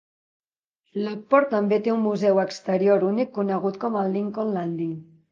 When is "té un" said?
1.87-2.01